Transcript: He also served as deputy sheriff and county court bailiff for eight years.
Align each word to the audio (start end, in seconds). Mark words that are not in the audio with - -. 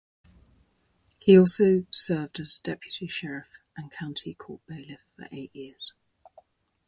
He 1.19 1.37
also 1.37 1.85
served 1.91 2.39
as 2.39 2.57
deputy 2.57 3.05
sheriff 3.05 3.59
and 3.77 3.91
county 3.91 4.33
court 4.33 4.61
bailiff 4.65 5.01
for 5.15 5.27
eight 5.31 5.55
years. 5.55 5.93